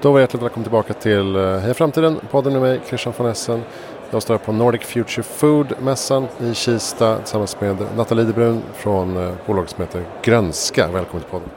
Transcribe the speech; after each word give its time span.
Då 0.00 0.12
var 0.12 0.20
hjärtligt 0.20 0.42
välkommen 0.42 0.64
tillbaka 0.64 0.94
till 0.94 1.36
eh, 1.36 1.58
Heja 1.58 1.74
Framtiden, 1.74 2.20
podden 2.30 2.52
med 2.52 2.62
mig 2.62 2.80
Christian 2.86 3.14
von 3.16 3.26
Essen. 3.26 3.62
Jag 4.10 4.22
står 4.22 4.34
här 4.34 4.44
på 4.44 4.52
Nordic 4.52 4.82
Future 4.82 5.22
Food-mässan 5.22 6.26
i 6.40 6.54
Kista 6.54 7.18
tillsammans 7.18 7.60
med 7.60 7.76
Nathalie 7.96 8.24
Idebrun 8.24 8.62
från 8.74 9.16
eh, 9.16 9.32
bolaget 9.46 9.70
som 9.70 9.80
heter 9.80 10.02
Grönska. 10.22 10.88
Välkommen 10.88 11.22
till 11.22 11.30
podden. 11.30 11.48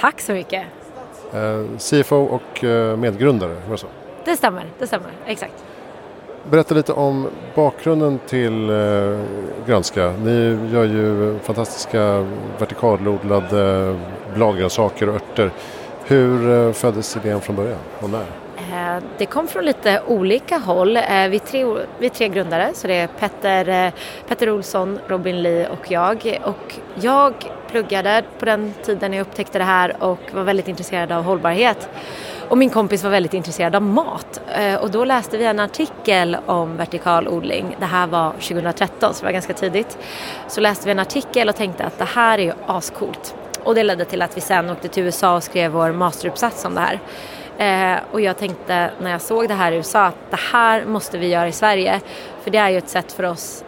Tack 0.00 0.20
så 0.20 0.32
mycket. 0.32 0.64
Eh, 1.34 1.78
CFO 1.78 2.16
och 2.16 2.64
medgrundare, 2.98 3.54
var 3.54 3.70
det 3.70 3.78
så? 3.78 3.86
Det 4.24 4.36
stämmer, 4.36 4.66
det 4.78 4.86
stämmer, 4.86 5.10
exakt. 5.26 5.64
Berätta 6.50 6.74
lite 6.74 6.92
om 6.92 7.28
bakgrunden 7.54 8.18
till 8.26 8.70
eh, 8.70 9.20
Grönska. 9.66 10.12
Ni 10.24 10.58
gör 10.72 10.84
ju 10.84 11.38
fantastiska 11.38 12.26
vertikalodlade 12.58 13.96
bladgrönsaker 14.34 15.08
och 15.08 15.14
örter. 15.14 15.50
Hur 16.08 16.66
eh, 16.66 16.72
föddes 16.72 17.16
idén 17.16 17.40
från 17.40 17.56
början 17.56 17.78
och 18.00 18.10
när? 18.10 18.26
Eh, 18.56 19.02
det 19.18 19.26
kom 19.26 19.48
från 19.48 19.64
lite 19.64 20.02
olika 20.06 20.58
håll. 20.58 20.96
Eh, 20.96 21.02
vi 21.04 21.36
är 21.36 21.38
tre, 21.38 21.64
vi 21.98 22.06
är 22.06 22.10
tre 22.10 22.28
grundare, 22.28 22.70
så 22.74 22.86
det 22.86 22.94
är 22.94 23.06
Petter, 23.06 23.92
Petter 24.28 24.50
Olsson, 24.50 24.98
Robin 25.06 25.42
Lee 25.42 25.68
och 25.68 25.90
jag. 25.90 26.40
Och 26.44 26.74
jag 26.94 27.34
pluggade 27.70 28.24
på 28.38 28.44
den 28.44 28.74
tiden 28.82 29.12
jag 29.12 29.20
upptäckte 29.20 29.58
det 29.58 29.64
här 29.64 30.02
och 30.02 30.18
var 30.32 30.42
väldigt 30.42 30.68
intresserad 30.68 31.12
av 31.12 31.24
hållbarhet. 31.24 31.88
Och 32.48 32.58
min 32.58 32.70
kompis 32.70 33.02
var 33.02 33.10
väldigt 33.10 33.34
intresserad 33.34 33.74
av 33.74 33.82
mat. 33.82 34.40
Och 34.80 34.90
då 34.90 35.04
läste 35.04 35.38
vi 35.38 35.44
en 35.44 35.60
artikel 35.60 36.36
om 36.46 36.76
vertikal 36.76 37.28
odling. 37.28 37.76
Det 37.80 37.86
här 37.86 38.06
var 38.06 38.32
2013, 38.32 39.14
så 39.14 39.20
det 39.20 39.26
var 39.26 39.32
ganska 39.32 39.54
tidigt. 39.54 39.98
Så 40.48 40.60
läste 40.60 40.84
vi 40.84 40.90
en 40.90 40.98
artikel 40.98 41.48
och 41.48 41.56
tänkte 41.56 41.84
att 41.84 41.98
det 41.98 42.04
här 42.04 42.38
är 42.38 42.42
ju 42.42 42.52
ascoolt. 42.66 43.34
Och 43.66 43.74
det 43.74 43.82
ledde 43.82 44.04
till 44.04 44.22
att 44.22 44.36
vi 44.36 44.40
sen 44.40 44.70
åkte 44.70 44.88
till 44.88 45.02
USA 45.02 45.36
och 45.36 45.42
skrev 45.42 45.72
vår 45.72 45.92
masteruppsats 45.92 46.64
om 46.64 46.74
det 46.74 46.80
här. 46.80 47.00
Eh, 47.58 48.00
och 48.12 48.20
jag 48.20 48.38
tänkte 48.38 48.90
när 49.00 49.10
jag 49.10 49.20
såg 49.20 49.48
det 49.48 49.54
här 49.54 49.72
i 49.72 49.76
USA 49.76 50.04
att 50.04 50.30
det 50.30 50.38
här 50.52 50.84
måste 50.84 51.18
vi 51.18 51.28
göra 51.28 51.48
i 51.48 51.52
Sverige. 51.52 52.00
För 52.42 52.50
det 52.50 52.58
är 52.58 52.70
ju 52.70 52.78
ett 52.78 52.88
sätt 52.88 53.12
för 53.12 53.24
oss, 53.24 53.64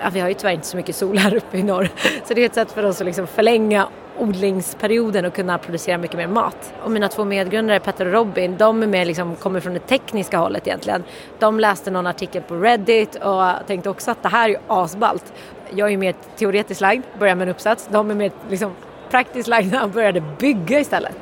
ja, 0.00 0.10
vi 0.12 0.20
har 0.20 0.28
ju 0.28 0.34
tyvärr 0.34 0.52
inte 0.52 0.66
så 0.66 0.76
mycket 0.76 0.96
sol 0.96 1.18
här 1.18 1.34
uppe 1.34 1.58
i 1.58 1.62
norr, 1.62 1.88
så 2.24 2.34
det 2.34 2.40
är 2.40 2.46
ett 2.46 2.54
sätt 2.54 2.72
för 2.72 2.84
oss 2.84 3.00
att 3.00 3.06
liksom 3.06 3.26
förlänga 3.26 3.88
odlingsperioden 4.18 5.24
och 5.24 5.34
kunna 5.34 5.58
producera 5.58 5.98
mycket 5.98 6.16
mer 6.16 6.26
mat. 6.26 6.74
Och 6.82 6.90
mina 6.90 7.08
två 7.08 7.24
medgrundare 7.24 7.80
Petter 7.80 8.06
och 8.06 8.12
Robin, 8.12 8.56
de 8.56 8.82
är 8.82 8.86
mer 8.86 9.04
liksom, 9.04 9.36
kommer 9.36 9.60
från 9.60 9.74
det 9.74 9.86
tekniska 9.86 10.38
hållet 10.38 10.66
egentligen. 10.66 11.04
De 11.38 11.60
läste 11.60 11.90
någon 11.90 12.06
artikel 12.06 12.42
på 12.42 12.54
Reddit 12.54 13.14
och 13.14 13.44
tänkte 13.66 13.90
också 13.90 14.10
att 14.10 14.22
det 14.22 14.28
här 14.28 14.44
är 14.44 14.48
ju 14.48 14.56
asballt. 14.68 15.32
Jag 15.70 15.86
är 15.86 15.90
ju 15.90 15.96
mer 15.96 16.14
teoretiskt 16.36 16.80
lagd, 16.80 17.02
börjar 17.18 17.34
med 17.34 17.48
en 17.48 17.54
uppsats. 17.54 17.88
De 17.92 18.10
är 18.10 18.14
mer 18.14 18.32
liksom 18.50 18.72
praktiskt 19.12 19.48
lagda 19.48 19.84
och 19.84 19.90
började 19.90 20.20
bygga 20.20 20.80
istället. 20.80 21.14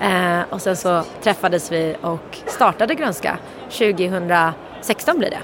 Eh, 0.00 0.40
och 0.50 0.62
sen 0.62 0.76
så 0.76 1.02
träffades 1.22 1.72
vi 1.72 1.96
och 2.00 2.38
startade 2.46 2.94
Grönska 2.94 3.38
2016 3.70 5.18
blir 5.18 5.30
det. 5.30 5.40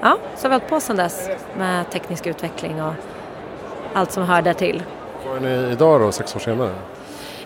Ja, 0.00 0.18
så 0.36 0.44
har 0.44 0.48
vi 0.48 0.54
hållit 0.54 0.68
på 0.68 0.80
sedan 0.80 0.96
dess 0.96 1.28
med 1.58 1.90
teknisk 1.90 2.26
utveckling 2.26 2.82
och 2.82 2.92
allt 3.94 4.12
som 4.12 4.22
hör 4.22 4.42
där 4.42 4.52
till. 4.52 4.82
Vad 5.26 5.36
är 5.36 5.40
ni 5.40 5.72
idag 5.72 6.00
då, 6.00 6.12
sex 6.12 6.36
år 6.36 6.40
senare? 6.40 6.74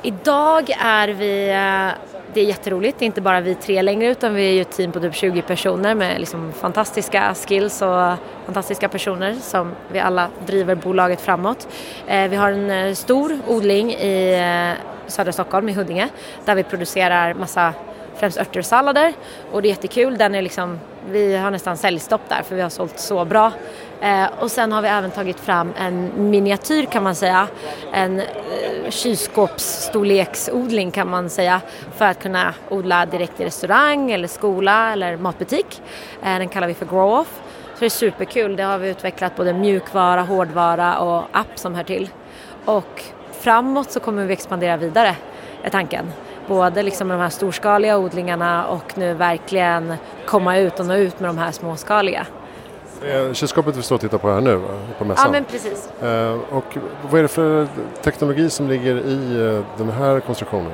Idag 0.02 0.70
är 0.80 1.08
vi, 1.08 1.50
eh, 1.50 2.11
det 2.34 2.40
är 2.40 2.44
jätteroligt, 2.44 2.98
det 2.98 3.04
är 3.04 3.06
inte 3.06 3.20
bara 3.20 3.40
vi 3.40 3.54
tre 3.54 3.82
längre 3.82 4.10
utan 4.10 4.34
vi 4.34 4.48
är 4.48 4.52
ju 4.52 4.60
ett 4.60 4.70
team 4.70 4.92
på 4.92 5.00
typ 5.00 5.14
20 5.14 5.42
personer 5.42 5.94
med 5.94 6.20
liksom 6.20 6.52
fantastiska 6.52 7.34
skills 7.34 7.82
och 7.82 8.14
fantastiska 8.44 8.88
personer 8.88 9.34
som 9.34 9.72
vi 9.92 9.98
alla 9.98 10.28
driver 10.46 10.74
bolaget 10.74 11.20
framåt. 11.20 11.68
Eh, 12.06 12.28
vi 12.28 12.36
har 12.36 12.52
en 12.52 12.70
eh, 12.70 12.94
stor 12.94 13.38
odling 13.48 13.92
i 13.92 14.34
eh, 14.34 14.82
södra 15.06 15.32
Stockholm, 15.32 15.68
i 15.68 15.72
Huddinge, 15.72 16.08
där 16.44 16.54
vi 16.54 16.62
producerar 16.62 17.34
massa 17.34 17.74
främst 18.16 18.38
örter 18.38 18.58
och 18.58 18.66
sallader 18.66 19.12
och 19.52 19.62
det 19.62 19.68
är 19.68 19.70
jättekul. 19.70 20.18
Den 20.18 20.34
är 20.34 20.42
liksom, 20.42 20.80
vi 21.10 21.36
har 21.36 21.50
nästan 21.50 21.76
säljstopp 21.76 22.28
där 22.28 22.42
för 22.42 22.56
vi 22.56 22.62
har 22.62 22.70
sålt 22.70 22.98
så 22.98 23.24
bra. 23.24 23.52
Eh, 24.02 24.26
och 24.40 24.50
sen 24.50 24.72
har 24.72 24.82
vi 24.82 24.88
även 24.88 25.10
tagit 25.10 25.40
fram 25.40 25.72
en 25.78 26.30
miniatyr 26.30 26.84
kan 26.84 27.02
man 27.02 27.14
säga, 27.14 27.48
en 27.92 28.20
eh, 28.20 28.26
kylskåpsstorleksodling 28.90 30.90
kan 30.90 31.10
man 31.10 31.30
säga 31.30 31.60
för 31.96 32.04
att 32.04 32.22
kunna 32.22 32.54
odla 32.68 33.06
direkt 33.06 33.40
i 33.40 33.44
restaurang 33.44 34.10
eller 34.10 34.28
skola 34.28 34.92
eller 34.92 35.16
matbutik. 35.16 35.82
Eh, 36.22 36.38
den 36.38 36.48
kallar 36.48 36.66
vi 36.66 36.74
för 36.74 36.86
Grow-Off. 36.86 37.42
Så 37.74 37.80
det 37.80 37.86
är 37.86 37.90
superkul, 37.90 38.56
det 38.56 38.62
har 38.62 38.78
vi 38.78 38.88
utvecklat 38.88 39.36
både 39.36 39.52
mjukvara, 39.52 40.22
hårdvara 40.22 40.98
och 40.98 41.24
app 41.32 41.58
som 41.58 41.74
hör 41.74 41.84
till. 41.84 42.10
Och 42.64 43.04
framåt 43.40 43.90
så 43.90 44.00
kommer 44.00 44.24
vi 44.24 44.32
expandera 44.32 44.76
vidare, 44.76 45.16
är 45.62 45.70
tanken 45.70 46.12
både 46.46 46.82
liksom 46.82 47.08
med 47.08 47.16
de 47.16 47.22
här 47.22 47.30
storskaliga 47.30 47.98
odlingarna 47.98 48.66
och 48.66 48.98
nu 48.98 49.14
verkligen 49.14 49.94
komma 50.26 50.58
ut 50.58 50.80
och 50.80 50.86
nå 50.86 50.94
ut 50.94 51.20
med 51.20 51.30
de 51.30 51.38
här 51.38 51.52
småskaliga. 51.52 52.26
Eh, 53.06 53.32
Kylskåpet 53.32 53.76
vi 53.76 53.82
står 53.82 53.94
och 53.96 54.00
tittar 54.00 54.18
på 54.18 54.30
här 54.32 54.40
nu 54.40 54.54
va, 54.56 54.68
på 54.98 55.04
mässan. 55.04 55.24
Ja 55.26 55.32
men 55.32 55.44
precis. 55.44 55.90
Eh, 56.02 56.38
och 56.50 56.76
vad 57.10 57.18
är 57.18 57.22
det 57.22 57.28
för 57.28 57.66
teknologi 58.02 58.50
som 58.50 58.68
ligger 58.68 58.96
i 58.96 59.46
eh, 59.56 59.64
den 59.78 59.90
här 59.90 60.20
konstruktionen? 60.20 60.72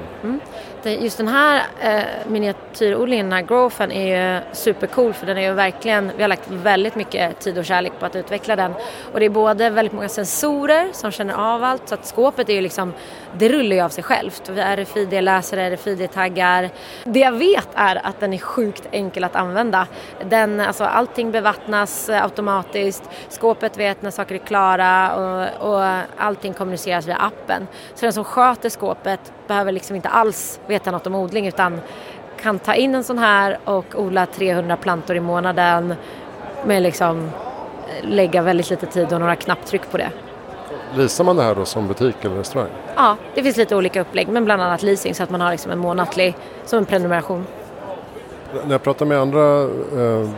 Det- 0.82 0.94
Just 0.94 1.16
den 1.18 1.28
här 1.28 1.62
eh, 1.80 2.02
miniatyrodlingen, 2.26 3.26
den 3.26 3.32
här 3.32 3.42
growfen, 3.42 3.92
är 3.92 4.34
ju 4.36 4.40
supercool 4.52 5.12
för 5.12 5.26
den 5.26 5.38
är 5.38 5.42
ju 5.42 5.52
verkligen, 5.52 6.10
vi 6.16 6.22
har 6.22 6.28
lagt 6.28 6.50
väldigt 6.50 6.94
mycket 6.94 7.40
tid 7.40 7.58
och 7.58 7.64
kärlek 7.64 7.92
på 8.00 8.06
att 8.06 8.16
utveckla 8.16 8.56
den. 8.56 8.72
Och 9.12 9.20
det 9.20 9.26
är 9.26 9.30
både 9.30 9.70
väldigt 9.70 9.92
många 9.92 10.08
sensorer 10.08 10.88
som 10.92 11.10
känner 11.10 11.34
av 11.54 11.64
allt 11.64 11.88
så 11.88 11.94
att 11.94 12.06
skåpet 12.06 12.48
är 12.48 12.52
ju 12.54 12.60
liksom, 12.60 12.92
det 13.38 13.48
rullar 13.48 13.76
ju 13.76 13.82
av 13.82 13.88
sig 13.88 14.04
självt. 14.04 14.48
Vi 14.48 14.60
har 14.60 14.76
RFID-läsare, 14.76 15.70
RFID-taggar. 15.70 16.70
Det 17.04 17.20
jag 17.20 17.32
vet 17.32 17.68
är 17.74 18.06
att 18.06 18.20
den 18.20 18.32
är 18.32 18.38
sjukt 18.38 18.82
enkel 18.90 19.24
att 19.24 19.36
använda. 19.36 19.86
Den, 20.24 20.60
alltså 20.60 20.84
allting 20.84 21.30
bevattnas 21.32 22.08
eh, 22.08 22.17
automatiskt, 22.22 23.02
skåpet 23.28 23.78
vet 23.78 24.02
när 24.02 24.10
saker 24.10 24.34
är 24.34 24.38
klara 24.38 25.14
och, 25.14 25.70
och 25.70 25.84
allting 26.16 26.52
kommuniceras 26.52 27.06
via 27.06 27.16
appen. 27.16 27.66
Så 27.94 28.06
den 28.06 28.12
som 28.12 28.24
sköter 28.24 28.68
skåpet 28.68 29.32
behöver 29.46 29.72
liksom 29.72 29.96
inte 29.96 30.08
alls 30.08 30.60
veta 30.66 30.90
något 30.90 31.06
om 31.06 31.14
odling 31.14 31.46
utan 31.46 31.80
kan 32.40 32.58
ta 32.58 32.74
in 32.74 32.94
en 32.94 33.04
sån 33.04 33.18
här 33.18 33.58
och 33.64 33.84
odla 33.94 34.26
300 34.26 34.76
plantor 34.76 35.16
i 35.16 35.20
månaden 35.20 35.94
med 36.66 36.82
liksom 36.82 37.24
eh, 37.24 38.08
lägga 38.08 38.42
väldigt 38.42 38.70
lite 38.70 38.86
tid 38.86 39.12
och 39.12 39.20
några 39.20 39.36
knapptryck 39.36 39.90
på 39.90 39.96
det. 39.96 40.10
Leasar 40.94 41.24
man 41.24 41.36
det 41.36 41.42
här 41.42 41.54
då 41.54 41.64
som 41.64 41.88
butik 41.88 42.24
eller 42.24 42.36
restaurang? 42.36 42.70
Ja, 42.96 43.16
det 43.34 43.42
finns 43.42 43.56
lite 43.56 43.76
olika 43.76 44.00
upplägg 44.00 44.28
men 44.28 44.44
bland 44.44 44.62
annat 44.62 44.82
leasing 44.82 45.14
så 45.14 45.22
att 45.22 45.30
man 45.30 45.40
har 45.40 45.50
liksom 45.50 45.72
en 45.72 45.78
månatlig 45.78 46.36
som 46.64 46.78
en 46.78 46.86
prenumeration. 46.86 47.46
När 48.64 48.74
jag 48.74 48.82
pratar 48.82 49.06
med 49.06 49.18
andra 49.18 49.62
eh, 49.62 50.28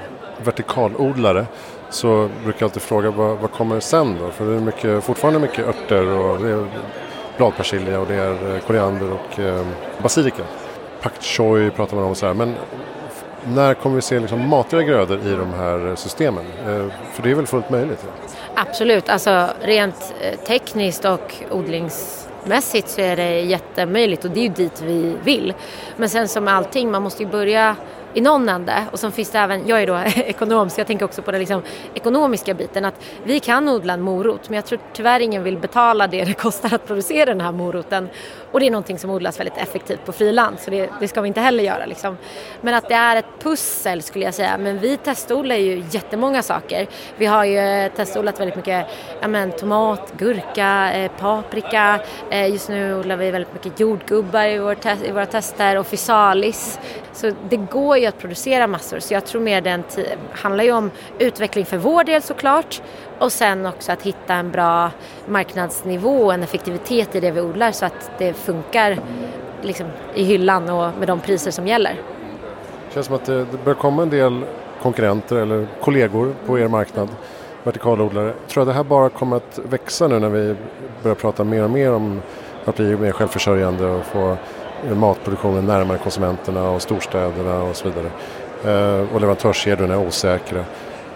vertikalodlare 0.44 1.46
så 1.90 2.28
brukar 2.44 2.60
jag 2.60 2.66
alltid 2.66 2.82
fråga 2.82 3.10
vad, 3.10 3.38
vad 3.38 3.52
kommer 3.52 3.80
sen 3.80 4.16
då? 4.20 4.30
För 4.30 4.46
det 4.46 4.56
är 4.56 4.60
mycket, 4.60 5.04
fortfarande 5.04 5.40
mycket 5.40 5.66
örter 5.66 6.08
och 6.08 6.40
det 6.40 6.50
är 6.50 6.66
bladpersilja 7.36 8.00
och 8.00 8.06
det 8.06 8.14
är 8.14 8.54
eh, 8.54 8.60
koriander 8.60 9.12
och 9.12 9.40
eh, 9.40 9.66
basilika. 10.02 10.42
Pak 11.02 11.22
choi 11.22 11.70
pratar 11.70 11.96
man 11.96 12.04
om 12.04 12.10
och 12.10 12.16
sådär. 12.16 12.34
Men 12.34 12.54
när 13.44 13.74
kommer 13.74 13.96
vi 13.96 14.02
se 14.02 14.20
liksom 14.20 14.48
matigare 14.48 14.84
grödor 14.84 15.18
i 15.18 15.30
de 15.30 15.52
här 15.52 15.94
systemen? 15.96 16.44
Eh, 16.66 16.86
för 17.12 17.22
det 17.22 17.30
är 17.30 17.34
väl 17.34 17.46
fullt 17.46 17.70
möjligt? 17.70 18.04
Ja? 18.06 18.30
Absolut, 18.54 19.08
alltså 19.08 19.48
rent 19.60 20.14
eh, 20.20 20.38
tekniskt 20.38 21.04
och 21.04 21.34
odlingsmässigt 21.50 22.88
så 22.88 23.00
är 23.00 23.16
det 23.16 23.40
jättemöjligt 23.40 24.24
och 24.24 24.30
det 24.30 24.40
är 24.40 24.42
ju 24.42 24.48
dit 24.48 24.82
vi 24.82 25.16
vill. 25.24 25.54
Men 25.96 26.08
sen 26.08 26.28
som 26.28 26.44
med 26.44 26.54
allting, 26.54 26.90
man 26.90 27.02
måste 27.02 27.22
ju 27.22 27.28
börja 27.28 27.76
i 28.14 28.20
någon 28.20 28.48
ände 28.48 28.84
och 28.92 28.98
sen 28.98 29.12
finns 29.12 29.30
det 29.30 29.38
även, 29.38 29.68
jag 29.68 29.82
är 29.82 29.86
då 29.86 29.96
ekonom 30.16 30.70
så 30.70 30.80
jag 30.80 30.86
tänker 30.86 31.04
också 31.04 31.22
på 31.22 31.30
den 31.30 31.40
liksom 31.40 31.62
ekonomiska 31.94 32.54
biten 32.54 32.84
att 32.84 32.94
vi 33.24 33.40
kan 33.40 33.68
odla 33.68 33.92
en 33.92 34.00
morot 34.00 34.48
men 34.48 34.56
jag 34.56 34.64
tror 34.64 34.78
tyvärr 34.92 35.20
ingen 35.20 35.42
vill 35.42 35.58
betala 35.58 36.06
det 36.06 36.24
det 36.24 36.34
kostar 36.34 36.74
att 36.74 36.86
producera 36.86 37.24
den 37.24 37.40
här 37.40 37.52
moroten 37.52 38.08
och 38.52 38.60
det 38.60 38.66
är 38.66 38.70
någonting 38.70 38.98
som 38.98 39.10
odlas 39.10 39.40
väldigt 39.40 39.56
effektivt 39.56 40.04
på 40.04 40.12
friland 40.12 40.56
så 40.60 40.70
det, 40.70 40.90
det 41.00 41.08
ska 41.08 41.20
vi 41.20 41.28
inte 41.28 41.40
heller 41.40 41.64
göra 41.64 41.86
liksom. 41.86 42.16
Men 42.60 42.74
att 42.74 42.88
det 42.88 42.94
är 42.94 43.16
ett 43.16 43.26
pussel 43.42 44.02
skulle 44.02 44.24
jag 44.24 44.34
säga 44.34 44.58
men 44.58 44.78
vi 44.78 44.96
testodlar 44.96 45.56
ju 45.56 45.84
jättemånga 45.90 46.42
saker. 46.42 46.86
Vi 47.16 47.26
har 47.26 47.44
ju 47.44 47.58
eh, 47.58 47.92
testodlat 47.92 48.40
väldigt 48.40 48.56
mycket 48.56 48.86
ja, 49.20 49.28
men, 49.28 49.52
tomat, 49.52 50.12
gurka, 50.18 50.92
eh, 50.92 51.10
paprika. 51.10 52.00
Eh, 52.30 52.50
just 52.50 52.68
nu 52.68 52.94
odlar 52.94 53.16
vi 53.16 53.30
väldigt 53.30 53.52
mycket 53.52 53.80
jordgubbar 53.80 54.44
i, 54.44 54.58
vår 54.58 54.74
te- 54.74 55.06
i 55.08 55.10
våra 55.10 55.26
tester 55.26 55.76
och 55.78 55.86
fysalis. 55.86 56.78
Så 57.12 57.32
det 57.48 57.56
går 57.56 57.96
ju 58.00 58.06
att 58.06 58.18
producera 58.18 58.66
massor 58.66 58.98
så 58.98 59.14
jag 59.14 59.24
tror 59.26 59.40
mer 59.42 59.60
den 59.60 59.84
handlar 60.32 60.64
ju 60.64 60.72
om 60.72 60.90
utveckling 61.18 61.66
för 61.66 61.76
vår 61.76 62.04
del 62.04 62.22
såklart 62.22 62.82
och 63.18 63.32
sen 63.32 63.66
också 63.66 63.92
att 63.92 64.02
hitta 64.02 64.34
en 64.34 64.50
bra 64.50 64.90
marknadsnivå 65.26 66.24
och 66.24 66.34
en 66.34 66.42
effektivitet 66.42 67.14
i 67.14 67.20
det 67.20 67.30
vi 67.30 67.40
odlar 67.40 67.72
så 67.72 67.86
att 67.86 68.10
det 68.18 68.32
funkar 68.32 68.98
liksom, 69.62 69.86
i 70.14 70.24
hyllan 70.24 70.70
och 70.70 70.98
med 70.98 71.08
de 71.08 71.20
priser 71.20 71.50
som 71.50 71.66
gäller. 71.66 71.94
Det 72.88 72.94
känns 72.94 73.06
som 73.06 73.14
att 73.14 73.24
det, 73.24 73.38
det 73.38 73.64
börjar 73.64 73.78
komma 73.78 74.02
en 74.02 74.10
del 74.10 74.44
konkurrenter 74.82 75.36
eller 75.36 75.66
kollegor 75.80 76.34
på 76.46 76.58
er 76.58 76.68
marknad, 76.68 77.08
vertikalodlare. 77.62 78.32
Tror 78.48 78.64
du 78.64 78.70
att 78.70 78.74
det 78.74 78.76
här 78.76 78.84
bara 78.84 79.08
kommer 79.08 79.36
att 79.36 79.58
växa 79.64 80.08
nu 80.08 80.18
när 80.18 80.28
vi 80.28 80.56
börjar 81.02 81.14
prata 81.14 81.44
mer 81.44 81.64
och 81.64 81.70
mer 81.70 81.92
om 81.92 82.22
att 82.64 82.76
bli 82.76 82.96
mer 82.96 83.12
självförsörjande 83.12 83.86
och 83.86 84.04
få 84.04 84.36
matproduktionen 84.94 85.66
närmare 85.66 85.98
konsumenterna 85.98 86.70
och 86.70 86.82
storstäderna 86.82 87.62
och 87.62 87.76
så 87.76 87.88
vidare. 87.88 88.10
Eh, 88.64 89.14
och 89.14 89.20
leverantörskedjorna 89.20 89.94
är 89.94 90.06
osäkra. 90.06 90.64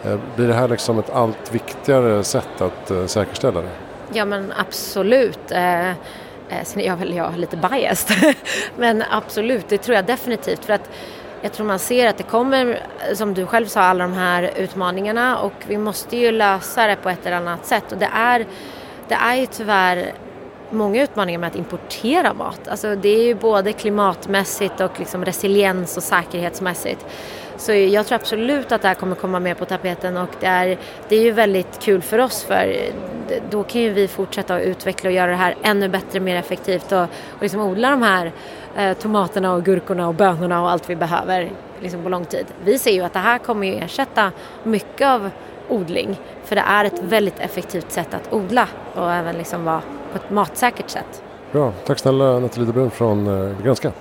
Eh, 0.04 0.18
blir 0.36 0.48
det 0.48 0.54
här 0.54 0.68
liksom 0.68 0.98
ett 0.98 1.10
allt 1.10 1.54
viktigare 1.54 2.24
sätt 2.24 2.60
att 2.60 2.90
eh, 2.90 3.06
säkerställa 3.06 3.60
det? 3.60 3.70
Ja 4.12 4.24
men 4.24 4.52
absolut. 4.56 5.50
Eh, 5.50 5.88
eh, 5.88 5.94
sen 6.64 6.80
är 6.80 6.86
jag 6.86 6.96
väl 6.96 7.14
jag 7.14 7.38
lite 7.38 7.56
biased. 7.56 8.34
men 8.76 9.04
absolut, 9.10 9.68
det 9.68 9.78
tror 9.78 9.94
jag 9.94 10.04
definitivt. 10.04 10.64
För 10.64 10.72
att 10.72 10.90
jag 11.42 11.52
tror 11.52 11.66
man 11.66 11.78
ser 11.78 12.08
att 12.08 12.16
det 12.16 12.22
kommer, 12.22 12.80
som 13.14 13.34
du 13.34 13.46
själv 13.46 13.66
sa, 13.66 13.80
alla 13.80 14.04
de 14.04 14.12
här 14.12 14.50
utmaningarna 14.56 15.38
och 15.38 15.52
vi 15.66 15.78
måste 15.78 16.16
ju 16.16 16.30
lösa 16.30 16.86
det 16.86 16.96
på 16.96 17.10
ett 17.10 17.26
eller 17.26 17.36
annat 17.36 17.66
sätt. 17.66 17.92
Och 17.92 17.98
det 17.98 18.10
är, 18.14 18.46
det 19.08 19.14
är 19.14 19.34
ju 19.34 19.46
tyvärr 19.46 20.12
många 20.74 21.02
utmaningar 21.02 21.38
med 21.38 21.46
att 21.46 21.56
importera 21.56 22.34
mat. 22.34 22.68
Alltså 22.68 22.96
det 22.96 23.08
är 23.08 23.24
ju 23.24 23.34
både 23.34 23.72
klimatmässigt 23.72 24.80
och 24.80 24.98
liksom 24.98 25.24
resiliens 25.24 25.96
och 25.96 26.02
säkerhetsmässigt. 26.02 27.06
Så 27.56 27.72
jag 27.72 28.06
tror 28.06 28.16
absolut 28.16 28.72
att 28.72 28.82
det 28.82 28.88
här 28.88 28.94
kommer 28.94 29.16
komma 29.16 29.40
mer 29.40 29.54
på 29.54 29.64
tapeten 29.64 30.16
och 30.16 30.28
det 30.40 30.46
är, 30.46 30.78
det 31.08 31.16
är 31.16 31.22
ju 31.22 31.30
väldigt 31.30 31.80
kul 31.80 32.02
för 32.02 32.18
oss 32.18 32.44
för 32.44 32.76
då 33.50 33.62
kan 33.62 33.80
ju 33.80 33.90
vi 33.90 34.08
fortsätta 34.08 34.54
att 34.54 34.62
utveckla 34.62 35.08
och 35.08 35.14
göra 35.14 35.30
det 35.30 35.36
här 35.36 35.54
ännu 35.62 35.88
bättre, 35.88 36.20
mer 36.20 36.36
effektivt 36.36 36.92
och, 36.92 37.02
och 37.02 37.42
liksom 37.42 37.60
odla 37.60 37.90
de 37.90 38.02
här 38.02 38.32
eh, 38.76 38.92
tomaterna 38.96 39.52
och 39.52 39.64
gurkorna 39.64 40.08
och 40.08 40.14
bönorna 40.14 40.62
och 40.62 40.70
allt 40.70 40.90
vi 40.90 40.96
behöver 40.96 41.50
liksom 41.80 42.02
på 42.02 42.08
lång 42.08 42.24
tid. 42.24 42.46
Vi 42.64 42.78
ser 42.78 42.92
ju 42.92 43.00
att 43.00 43.12
det 43.12 43.18
här 43.18 43.38
kommer 43.38 43.66
ju 43.66 43.74
ersätta 43.74 44.32
mycket 44.62 45.08
av 45.08 45.30
odling 45.68 46.16
för 46.44 46.56
det 46.56 46.64
är 46.66 46.84
ett 46.84 47.02
väldigt 47.02 47.40
effektivt 47.40 47.92
sätt 47.92 48.14
att 48.14 48.32
odla 48.32 48.68
och 48.94 49.12
även 49.12 49.36
liksom 49.36 49.64
vara 49.64 49.82
på 50.14 50.24
ett 50.24 50.30
matsäkert 50.30 50.90
sätt. 50.90 51.22
Bra, 51.52 51.72
tack 51.86 51.98
snälla 51.98 52.38
Nathalie 52.38 52.66
Debrun 52.66 52.90
från 52.90 53.26
eh, 53.26 53.62
Grönska. 53.62 53.92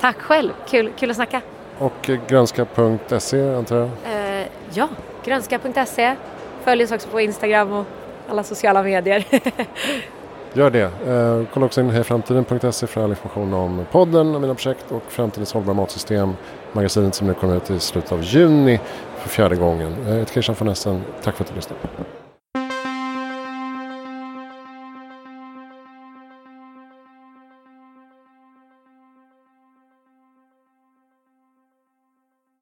Tack 0.00 0.16
själv, 0.20 0.50
kul, 0.68 0.92
kul 0.98 1.10
att 1.10 1.16
snacka. 1.16 1.40
Och 1.78 2.10
eh, 2.10 2.18
grönska.se 2.28 3.54
antar 3.54 3.76
jag? 3.76 3.88
Eh, 4.12 4.46
ja, 4.72 4.88
grönska.se. 5.24 6.16
Följ 6.64 6.84
oss 6.84 6.92
också 6.92 7.08
på 7.08 7.20
Instagram 7.20 7.72
och 7.72 7.84
alla 8.28 8.42
sociala 8.42 8.82
medier. 8.82 9.24
Gör 10.52 10.70
det. 10.70 10.82
Eh, 10.82 11.42
kolla 11.54 11.66
också 11.66 11.80
in 11.80 11.90
hejframtiden.se 11.90 12.86
för 12.86 13.04
all 13.04 13.10
information 13.10 13.54
om 13.54 13.86
podden 13.92 14.34
och 14.34 14.40
mina 14.40 14.54
projekt 14.54 14.92
och 14.92 15.02
Framtidens 15.08 15.52
hållbara 15.52 15.74
matsystem, 15.74 16.32
magasinet 16.72 17.14
som 17.14 17.26
nu 17.26 17.34
kommer 17.34 17.56
ut 17.56 17.70
i 17.70 17.80
slutet 17.80 18.12
av 18.12 18.22
juni 18.22 18.80
för 19.18 19.28
fjärde 19.28 19.56
gången. 19.56 19.94
Heter 20.06 20.32
Christian 20.32 20.56
von 20.58 20.68
Essen. 20.68 21.02
Tack 21.22 21.36
för 21.36 21.44
att 21.44 21.50
du 21.50 21.56
lyssnade. 21.56 21.80